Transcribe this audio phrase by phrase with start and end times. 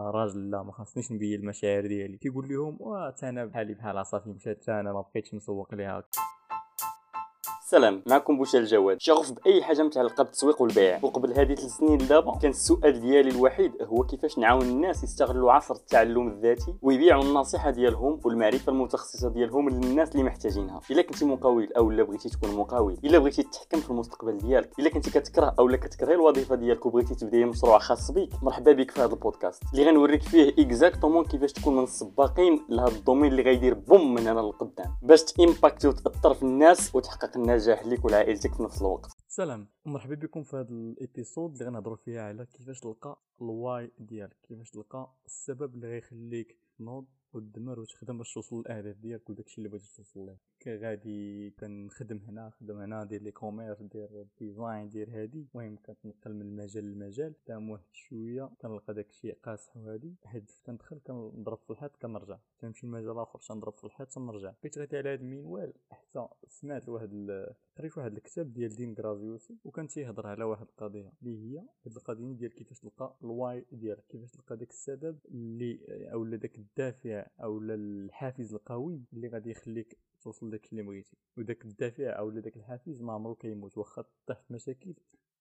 [0.00, 2.16] أنا راجل لا ما خاصنيش نبين المشاعر ديالي.
[2.16, 6.04] تيقول لهم واه أنا بحالي بحال صافي مشات أنا ما بقيتش نسوق ليها
[7.68, 9.00] سلام معكم بوشا الجواد.
[9.00, 10.98] شغوف بأي حاجة متعلقه بالتسويق والبيع.
[11.02, 15.74] وقبل هذه ثلاث سنين دابا كان السؤال ديالي الوحيد هو كيفاش نعاون الناس يستغلوا عصر
[15.74, 20.80] التعلم الذاتي ويبيعوا النصيحة ديالهم والمعرفة المتخصصة ديالهم للناس اللي محتاجينها.
[20.90, 24.90] إلا كنتي مقاول أو لا بغيتي تكون مقاول إلا بغيتي تتحكم في المستقبل ديالك إلا
[24.90, 29.00] كنتي كتكره أو لا كتكرهي الوظيفة ديالك وبغيتي تبداي مشروع خاص بك مرحبا بك في
[29.00, 29.62] هذا البودكاست.
[29.72, 34.26] اللي غنوريك فيه exactement كيفاش تكون من السباقين لهذا ال domaine اللي غيدير boom من
[34.26, 38.80] هنا للقدام باش ت impacter وتأثر في الناس وتحقق النجاح ليك والعائله عائلتك في نفس
[38.82, 39.10] الوقت.
[39.28, 39.68] سلام.
[39.86, 44.36] ومرحبا بكم في هذا ال épisode اللي غنهضروا فيها على كيفاش تلقى ال why ديالك
[44.48, 49.96] كيفاش تلقى السبب اللي غيخليك تنوض وتدمر وتخدم باش توصل للأهداف ديالك وداكشي اللي بغيتي
[49.96, 50.38] توصل ليه.
[50.68, 55.46] غادي كنخدم هنا خدم هنا دير ال e-commerce دير design دير هادي.
[55.54, 60.14] المهم كنتنقل من المجال للمجال تما واحد شوية كنلقى داكشي قاصح وهادي.
[60.24, 62.38] حيت كندخل كنضرب في الحيط كنرجع.
[62.58, 64.54] تنمشي لمجال آخر تنضرب في الحيط تنرجع.
[64.60, 67.46] بقيت غادي على هاد المنوال حتى سمعت واحد
[67.78, 72.32] قريت واحد الكتاب ديال Dean Graziosi وكان تيهضر على واحد القضية اللي هي هاد القضية
[72.32, 75.80] ديال كيفاش تلقى ال why ديالك كيفاش تلقى داك السبب اللي
[76.12, 81.16] أو داك الدافع أو الحافز القوي اللي غادي يخليك توصل داك اللي بغيتي.
[81.36, 83.78] وداك الدافع أو داك الحافز ما عمرو كيموت.
[83.78, 84.94] واخا طيح في مشاكل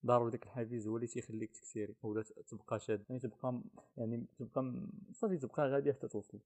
[0.05, 1.95] ضروري داك الحافز هو اللي تيخليك تكسيري.
[2.03, 3.05] ولا تبقى شاد.
[3.09, 3.61] يعني تبقى
[3.97, 6.39] يعني تبقى صافي تبقى غادي حتى توصل.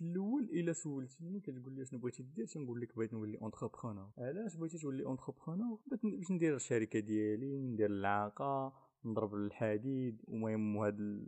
[0.00, 4.56] في الأول إلا سولتيني كتقول لي شنو بغيتي دير تنقول لك بغيت نولي entrepreneur علاش
[4.56, 8.72] بغيتي تولي entrepreneur باش ندير الشركة ديالي ندير العاقه
[9.04, 11.26] نضرب الحديد المهم هاد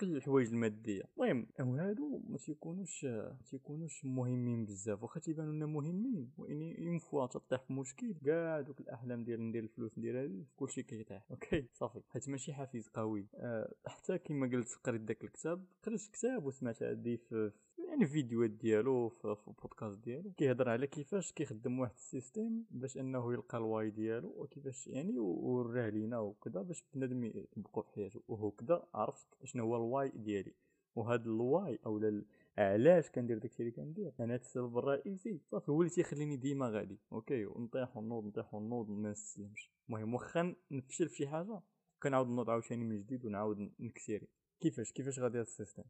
[0.00, 1.02] كل الحوايج المادية.
[1.18, 3.06] المهم هادو ما تيكونوش
[3.50, 8.80] تيكونوش مهمين بزاف واخا تيبانو لنا مهمين وإني une fois تطيح في مشكل كاع دوك
[8.80, 11.24] الأحلام ديال ندير الفلوس ندير هادي كلشي كيطيح.
[11.30, 12.00] okay؟ صافي.
[12.08, 13.26] حيت ماشي حافز قوي.
[13.34, 17.52] أه حتى كما قلت قريت داك الكتاب قريت الكتاب وسمعت هادي في
[17.88, 23.58] يعني فيديوهات ديالو في, البودكاست ديالو كيهضر على كيفاش كيخدم واحد système باش انه يلقى
[23.58, 28.22] ال why ديالو وكيفاش يعني وراه لينا وكذا باش بنادم يطبقو في حياته.
[28.28, 30.54] وهكذا عرفت شنو هو ال why ديالي.
[30.94, 32.22] وهذا ال why أو
[32.58, 35.40] علاش كندير داكشي اللي كندير؟ أنا السبب الرئيسي.
[35.50, 36.98] صافي هو اللي تيخليني ديما غادي.
[37.12, 39.70] okay ونطيح ونوض نطيح ونوض ما نستسلمش.
[39.88, 41.60] المهم واخا نفشل في شي حاجة
[42.02, 44.28] كنعاود نوض عاوتاني من جديد ونعاود نكسيري.
[44.60, 45.82] كيفاش؟ كيفاش غادي هذا ال système؟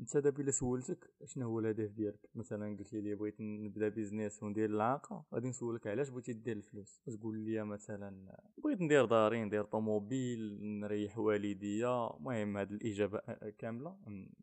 [0.00, 4.70] انت دابا الا سولتك شنو هو الهدف ديالك؟ مثلا قلت لي بغيت نبدا business وندير
[4.70, 7.00] العاقه غادي نسولك علاش بغيتي دير الفلوس.
[7.06, 12.16] تقول لي مثلا بغيت ندير داري ندير طوموبيل نريح والديا.
[12.16, 13.18] المهم هاد الإجابة
[13.58, 13.96] كاملة.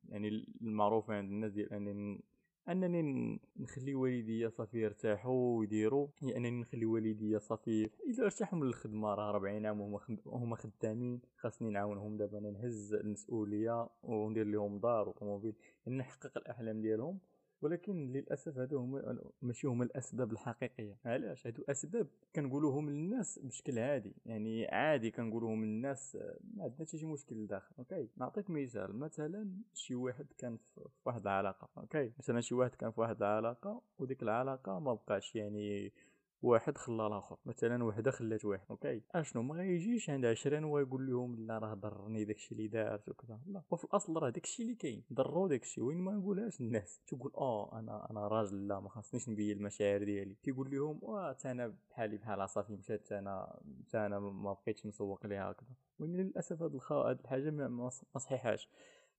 [0.09, 2.23] يعني المعروفه عند الناس ديال أنني
[2.69, 6.07] أنني نخلي والديا صافي يرتاحوا ويديروا.
[6.19, 11.21] هي أنني نخلي والديا صافي إذا ارتاحوا من الخدمة راه 40 عام وهما هما خدامين
[11.37, 12.17] خاصني نعاونهم.
[12.17, 15.55] دابا أنا نهز المسؤولية وندير لهم دار وطوموبيل.
[15.85, 17.19] يعني نحقق الأحلام ديالهم.
[17.63, 20.97] ولكن للأسف هادو هما ماشي هما الأسباب الحقيقية.
[21.05, 24.13] علاش؟ هادو أسباب كنقولوهم للناس بشكل عادي.
[24.25, 26.17] يعني عادي كنقولوهم للناس
[26.55, 27.75] ما عندنا حتى شي مشكل لداخل.
[27.79, 28.95] okay؟ نعطيك مثال.
[28.99, 31.69] مثلا شي واحد كان في واحد العلاقة.
[31.77, 35.91] okay؟ مثلا شي واحد كان في واحد العلاقة وديك العلاقة ما بقاش يعني
[36.43, 41.45] واحد خلى الآخر مثلا وحدة خلات واحد okay؟ أشنو؟ ما غيجيش عند عشرين ويقول لهم
[41.47, 43.39] لا راه ضرني داكشي اللي دارت وكذا.
[43.47, 47.01] لا وفي الأصل راه داكشي اللي كاين ضرو داكشي وين ما نقولهاش الناس.
[47.07, 50.35] تقول آه أنا أنا راجل لا ما خاصنيش نبين المشاعر ديالي.
[50.43, 53.59] تيقول لهم واه أنا بحالي بحال صافي مشات أنا
[53.95, 56.91] أنا ما بقيتش نسوق ليها هكذا وين للأسف هاد الخ...
[56.91, 58.69] الحاجة ما صحيحاش.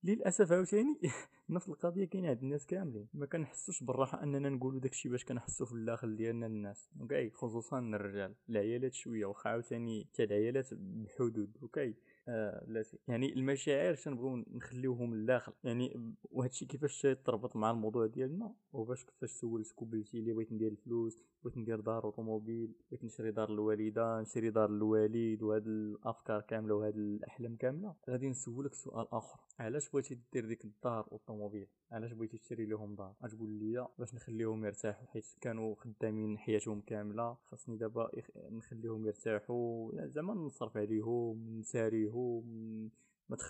[0.05, 0.99] للأسف عاوتاني.
[1.49, 3.07] نفس القضية كاينة عند الناس كاملين.
[3.13, 6.89] ما كنحسوش بالراحة أننا نقولوا داكشي باش كنحسوا في الداخل ديالنا الناس.
[7.01, 8.35] okay خصوصا الرجال.
[8.49, 11.93] العيالات شوية واخا عاوتاني حتى العيالات بحدود okay
[12.27, 19.29] آه يعني المشاعر تنبغيو نخليوهم لداخل يعني وهادشي كيفاش تربط مع الموضوع ديالنا؟ وباش كيفاش
[19.29, 24.49] سولت قبلتي لي بغيت ندير الفلوس؟ بغيت ندير دار وطوموبيل بغيت نشري دار الوالده نشري
[24.49, 27.95] دار الوالد وهاد الأفكار كاملة وهاد الأحلام كاملة.
[28.09, 29.39] غادي نسولك سؤال آخر.
[29.59, 34.65] علاش بغيتي دير ديك الدار والطوموبيل علاش بغيتي تشري لهم دار؟ غتقول لي باش نخليهم
[34.65, 37.37] يرتاحوا حيت كانوا خدامين حياتهم كاملة.
[37.43, 38.11] خاصني دابا
[38.51, 39.91] نخليهم يرتاحوا.
[40.07, 42.45] زعما نصرف عليهم نساريهم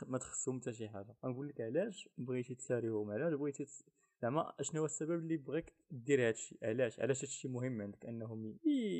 [0.07, 1.15] ما تخصهم حتى شي حاجة.
[1.25, 3.65] غنقول لك علاش بغيتي تساريهم؟ علاش بغيتي
[4.21, 8.57] زعما شنو هو السبب اللي بغيك دير هادشي؟ علاش؟ علاش هادشي مهم عندك؟ انهم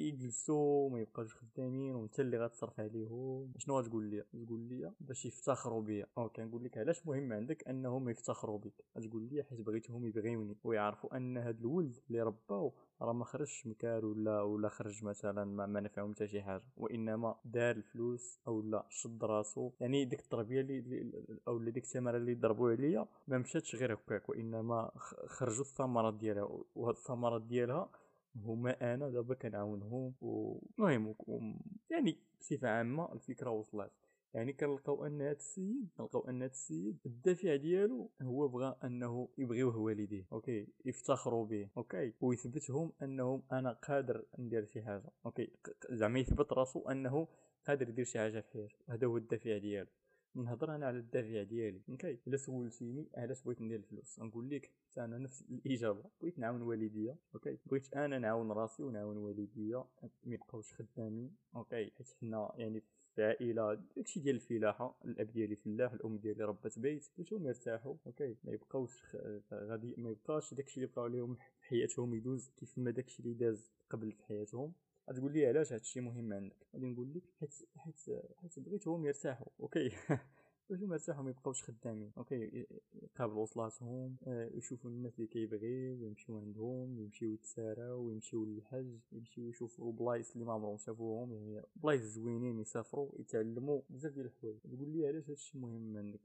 [0.08, 3.54] يجلسوا ما يبقاوش خدامين وانت اللي غتصرف عليهم.
[3.58, 6.06] شنو غتقول لي؟ تقول لي باش يفتخروا بيا.
[6.18, 11.18] okay نقول لك علاش مهم عندك انهم يفتخروا بك تقول لي حيت بغيتهم يبغيوني ويعرفوا
[11.18, 15.80] ان هاد الولد اللي رباو راه ما خرجش مكار ولا ولا خرج مثلا ما, ما
[15.80, 19.72] نفعهم حتى شي حاجة وإنما دار الفلوس أو لا شد راسو.
[19.80, 21.12] يعني ديك التربية اللي
[21.48, 24.92] أو ديك التمارة اللي ضربوا عليا ما مشاتش غير هكاك وإنما
[25.28, 27.90] خرجوا الثمرات ديالها وهاد الثمرات ديالها
[28.36, 30.14] هما أنا دابا كنعاونهم.
[30.22, 31.60] ومهم
[31.90, 33.92] يعني بصفة عامة الفكرة وصلت.
[34.36, 39.78] يعني كنلقاو أن هذا السيد كنلقاو أن هذا السيد الدافع ديالو هو بغى أنه يبغيوه
[39.78, 45.52] والديه okay؟ يفتخروا به okay؟ ويثبتهم أنهم أنا قادر ندير شي حاجة okay؟
[45.90, 47.28] زعما يثبت راسو أنه
[47.68, 49.90] قادر يدير شي حاجة في حياته هذا هو الدافع ديالو.
[50.36, 51.82] نهضر أنا على الدافع ديالي.
[51.90, 56.04] okay إلا سولتيني علاش بغيت ندير الفلوس؟ نقول لك أنا نفس الإجابة.
[56.22, 59.86] بغيت نعاون والديا okay؟ بغيت أنا نعاون راسي ونعاون والديا.
[60.24, 62.84] ما يبقاوش خدامين okay؟ حيت حنا يعني
[63.16, 68.36] في عائلة داكشي ديال الفلاحة الأب ديالي فلاح الأم ديالي ربات بيت بغيتهم يرتاحوا okay؟
[68.44, 69.16] ما يبقاوش
[69.54, 74.12] غادي ما يبقاش داكشي اللي بقاو في حياتهم يدوز كيف ما داكشي اللي داز قبل
[74.12, 74.74] في حياتهم.
[75.10, 78.00] غتقول لي علاش هادشي مهم عندك؟ غادي نقول لك حيت حيت
[78.42, 79.92] حيت بغيتهم يرتاحوا okay؟
[80.72, 87.00] هما يرتاحوا ما يبقاوش خدامين okay؟ يقابلوا وصلاتهم آه، يشوفوا الناس اللي كيبغيو ويمشيو عندهم
[87.00, 93.10] يمشيو يتساراو ويمشيو للحج يمشيو يشوفوا بلايص اللي ما عمرهم شافوهم يعني بلايص زوينين يسافروا
[93.20, 94.58] يتعلموا بزاف ديال الحوايج.
[94.60, 96.22] تقول لي علاش هادشي مهم عندك؟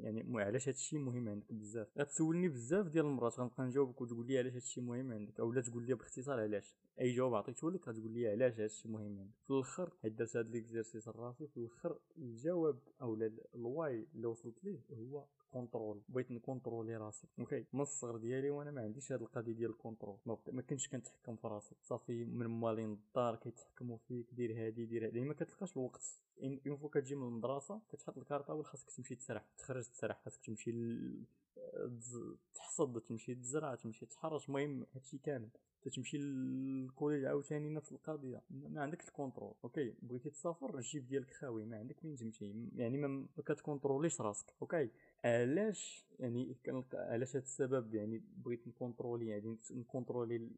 [0.00, 4.52] يعني علاش هادشي مهم عندك بزاف؟ غتسولني بزاف ديال المرات غنبقى نجاوبك وتقول لي علاش
[4.54, 6.74] هادشي مهم عندك اولا تقول لي باختصار علاش.
[7.00, 9.34] أي جواب عطيته لك غتقول لي علاش هادشي مهم عندك.
[9.46, 14.64] في الأخر حيت درت هاد l'exercice راسي في الأخر الجواب اولا ال why اللي وصلت
[14.64, 17.28] ليه هو control بغيت نكونترولي راسي.
[17.38, 21.36] okay؟ من الصغر ديالي وأنا ما عنديش هاد القضية ديال ال control ما كنتش كنتحكم
[21.36, 21.74] في راسي.
[21.82, 25.20] صافي من مالين الدار كيتحكموا فيك دير هادي دير هادي.
[25.20, 26.22] ما كتلقاش الوقت.
[26.42, 30.72] une fois كتجي من المدرسة كتحط ال cartable خاصك تمشي تسرح تخرج تسرح خاصك تمشي
[30.72, 31.24] ل...
[32.54, 34.48] تحصد تمشي تزرع تمشي تحرش.
[34.48, 35.48] المهم هادشي كامل.
[35.94, 38.42] تمشي لل collège عاوتاني نفس القضية.
[38.50, 39.54] ما عندك ال control.
[39.64, 41.64] okay بغيتي تسافر الجيب ديالك خاوي.
[41.64, 42.52] ما عندك فين تمشي.
[42.76, 44.54] يعني ما كتكونتروليش راسك.
[44.62, 44.90] okay
[45.24, 46.56] علاش يعني
[46.94, 50.50] علاش هذا السبب يعني بغيت نكونترولي يعني نكونترولي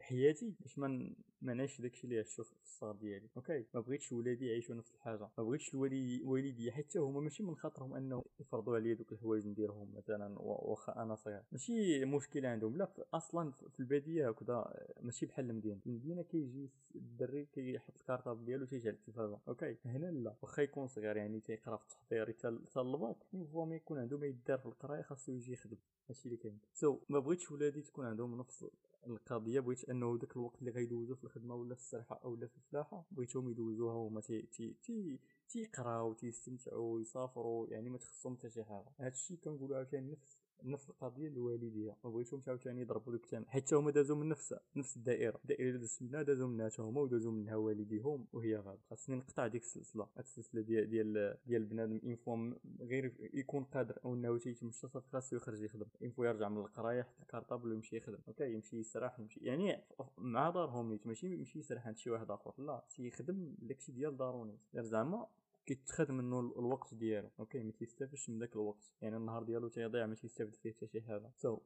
[0.00, 3.28] حياتي باش ما نعيش داكشي اللي عشتو في الصغر ديالي.
[3.36, 5.28] okay ما بغيتش ولادي يعيشوا نفس الحاجة.
[5.38, 9.94] ما بغيتش الوالي والدي حتى هما ماشي من خاطرهم انه يفرضوا عليا دوك الحوايج نديرهم
[9.96, 11.42] مثلا واخا أنا صغير.
[11.52, 12.76] ماشي مشكل عندهم.
[12.76, 15.80] لا أصلا في البادية هكذا ماشي بحال المدينة.
[15.86, 19.38] المدينة كيجي الدري كيحط ال cartable ديالو تيجي على التلفازة.
[19.48, 20.34] okay هنا لا.
[20.42, 25.02] واخا يكون صغير يعني تيقرا في التحضير حتى الباك ما يكون عنده ما يدار القراية
[25.02, 25.76] خاصو يجي يخدم
[26.08, 26.58] هادشي اللي كاين.
[26.74, 28.66] so so, ما بغيتش ولادي تكون عندهم نفس
[29.06, 33.06] القضية بغيت أنه داك الوقت اللي غيدوزو في الخدمة ولا في السرحه أو في الفلاحة
[33.10, 38.92] بغيتهم يدوزوها هما تي تي تي تيقراو تيستمتعوا يسافروا يعني ما تخصهم حتى شي حاجة.
[39.00, 41.96] هادشي كنقولوا عاوتاني نفس نفس القضية الوالدية.
[42.04, 45.40] ما بغيتهمش عاوتاني يضربوا ديك التمارة حيت هما دازوا من نفس نفس الدائرة.
[45.42, 49.62] الدائرة اللي دازت منها دازوا منها هما ودازوا منها والديهم وهي غاد خاصني نقطع ديك
[49.62, 50.08] السلسلة.
[50.18, 55.62] السلسلة ديال ديال ديال بنادم une fois غير يكون قادر أو إنه تيتمشى خاصو يخرج
[55.62, 55.86] يخدم.
[56.02, 58.18] une fois يرجع من القرايه يحط ال cartable ويمشي يخدم.
[58.28, 59.84] okay؟ يمشي يسرح يمشي يعني
[60.18, 61.06] مع دارهم نيت.
[61.06, 61.86] ماشي يمشي يسرح.
[61.86, 62.54] عند شي واحد آخر.
[62.58, 65.26] لا تيخدم داكشي ديال دارو نيت زعما
[65.68, 67.28] كيتخذ منه الوقت ديالو.
[67.40, 68.92] okay ما تيستافدش من داك الوقت.
[69.02, 71.30] يعني النهار ديالو تيضيع ما تيستافد فيه حتى شي حاجة.
[71.36, 71.58] so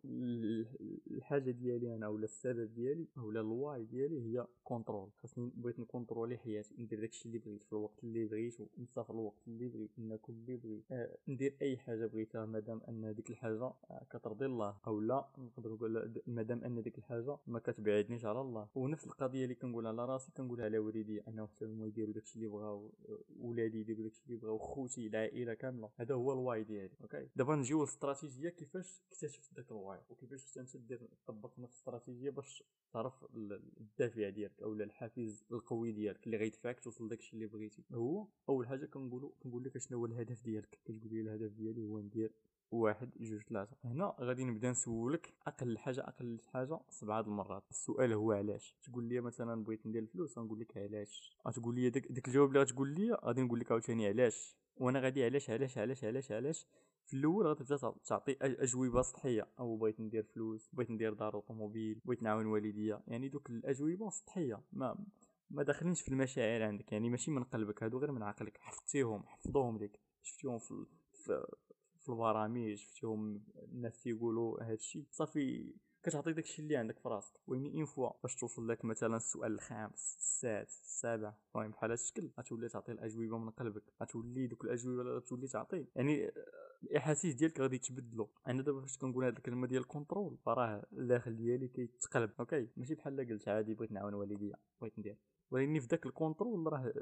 [1.10, 6.36] الحاجة ديالي أنا ولا السبب ديالي ولا ال why ديالي هي control خاصني بغيت نكونترولي
[6.36, 6.74] حياتي.
[6.78, 10.84] ندير داكشي اللي بغيت في الوقت اللي بغيت ونسافر الوقت اللي بغيت ناكل اللي بغيت.
[10.92, 14.76] آه ندير أي حاجة بغيتها مادام أن ديك الحاجة آه كترضي الله.
[14.86, 18.68] أو لا نقدر نقول مادام أن ديك الحاجة ما كتبعدنيش على الله.
[18.74, 21.20] ونفس القضية اللي كنقولها على راسي كنقولها على وليدي.
[21.20, 22.90] انه حتى هما يديروا داكشي اللي بغاو
[23.40, 27.56] ولادي يديروا داكشي اللي بغاو خوتي العائله كامله هذا هو ال why ديالي okay دابا
[27.56, 33.24] نجيو للاستراتيجيه كيفاش اكتشفت داك ال why وكيفاش انت دير تطبق نفس الاستراتيجيه باش تعرف
[33.80, 38.86] الدافع ديالك أو الحافز القوي ديالك اللي غيدفعك توصل داكشي اللي بغيتي هو اول حاجة
[38.86, 42.32] كنقولوا كنقول لك شنو هو الهدف ديالك كتقول لي الهدف ديالي هو ندير
[42.72, 47.62] واحد جوج ثلاثة هنا غادي نبدا نسولك أقل حاجة أقل حاجة سبعة المرات.
[47.70, 51.36] السؤال هو علاش؟ تقول لي مثلا بغيت ندير الفلوس غنقول لك علاش.
[51.48, 54.56] غتقول لي داك داك الجواب اللي غتقول لي غادي نقول لك عاوتاني علاش.
[54.76, 56.66] وأنا غادي علاش علاش علاش علاش علاش؟
[57.06, 59.48] في الأول غتبدا تعطي أجوبة سطحية.
[59.58, 64.62] أو بغيت ندير فلوس بغيت ندير دار اوطوموبيل بغيت نعاون والديا يعني دوك الأجوبة سطحية.
[64.72, 65.04] ما
[65.50, 66.92] ما داخلينش في المشاعر عندك.
[66.92, 68.58] يعني ماشي من قلبك هادو غير من عقلك.
[68.60, 70.86] حفظتيهم حفظوهم لك شفتيهم في
[72.02, 75.06] في البرامج شفتيهم الناس تيقولوا هادشي.
[75.10, 77.34] صافي كتعطي داكشي اللي عندك في راسك.
[77.46, 81.34] و une fois باش توصل لك مثلا السؤال الخامس السادس السابع.
[81.54, 83.82] المهم بحال هاد الشكل غتولي تعطي الأجوبة من قلبك.
[84.02, 85.86] غتولي دوك الأجوبة اللي غتولي تعطي.
[85.96, 86.32] يعني
[86.82, 91.36] الأحاسيس ديالك غادي يتبدلوا أنا دابا فاش كنقول هاد الكلمة ديال ال control راه الداخل
[91.36, 92.30] ديالي كيتقلب.
[92.40, 95.16] okay؟ ماشي بحال قلت عادي بغيت نعاون والديا بغيت ندير.
[95.52, 96.92] ولكن في ذاك ال control راه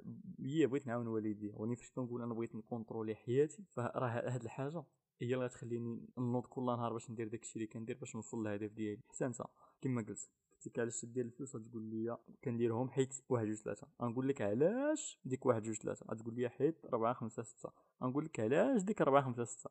[0.41, 4.85] هي بغيت نعاون والديا ولكن فاش كنقول أنا بغيت نكونترولي حياتي فراه هاد الحاجة
[5.23, 9.01] هي اللي غتخليني نوض كل نهار باش ندير داكشي اللي كندير باش نوصل للهدف ديالي.
[9.09, 9.43] حتى أنت
[9.81, 10.31] كما قلت
[10.67, 13.89] قلت علاش دير الفلوس؟ غتقول لي كنديرهم حيت واحد جوج ثلاثة.
[14.03, 17.71] غنقول لك علاش ديك واحد جوج ثلاثة؟ غتقول لي حيت ربعة خمسة ستة.
[18.03, 19.71] غنقول لك علاش ديك ربعة خمسة ستة؟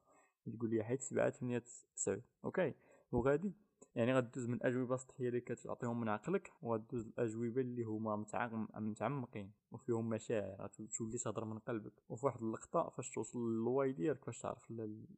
[0.57, 1.63] تقول لي حيت سبعة ثمانية
[1.95, 2.73] تسعود okay؟
[3.11, 3.53] وغادي.
[3.95, 8.25] يعني غدوز من أجوبة سطحيه اللي كتعطيهم من عقلك وغدوز الأجوبة اللي هما
[8.75, 10.67] متعمقين وفيهم مشاعر
[10.97, 11.93] تولي تهضر من قلبك.
[12.09, 14.71] وفي واحد اللقطة فاش توصل لل why ديالك فاش تعرف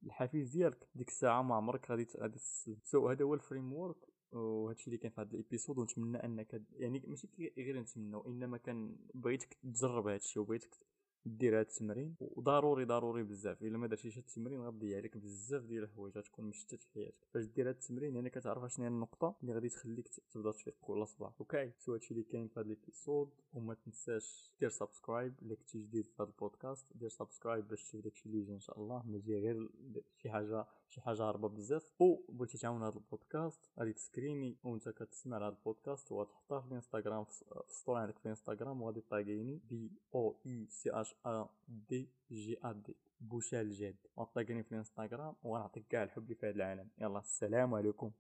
[0.03, 0.87] الحافز ديالك.
[0.95, 2.39] ديك الساعة ما عمرك غادي غادي
[2.83, 5.77] so هذا هو ال framework وهادشي اللي كاين في هذا ال episode.
[5.77, 10.77] ونتمنى أنك يعني ماشي غير نتمنى انما كان بغيتك تجرب هادشي وبغيتك
[11.25, 12.15] دير هاد التمرين.
[12.19, 13.63] وضروري ضروري بزاف.
[13.63, 17.27] إلا ما درتيش هاد التمرين غتضيع عليك بزاف ديال الحوايج غتكون مشتت في حياتك.
[17.33, 21.07] فاش دير هاد التمرين يعني كتعرف شنو هي النقطة اللي غادي تخليك تبدأ تفيق كل
[21.07, 23.29] صباح okay؟ so هادشي اللي كاين في هاد ال episode.
[23.53, 26.85] وما تنساش دير subscribe إلا كنتي جديد في هاد البودكاست.
[26.95, 29.03] دير subscribe باش تشوف داكشي اللي يجي إن شاء الله.
[29.05, 29.69] ماشي غير
[30.17, 31.91] شي حاجة شي حاجة هاربة بزاف.
[32.01, 36.11] أو بغيتي تعاون هاد البودكاست غادي تسكريني وأنت كتسمع هاد البودكاست.
[36.11, 38.81] وغتحطها في الإنستغرام في story عندك في الإنستغرام.
[38.81, 42.95] وغادي طاغيني B O I C H A D J A D.
[43.21, 46.87] بوشال جاد وطاقني في الانستغرام ونعطيك كاع الحب اللي في هذا العالم.
[47.01, 48.09] يلا السلام عليكم.